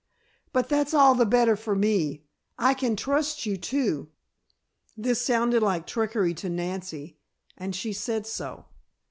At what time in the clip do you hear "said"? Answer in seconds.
7.93-8.25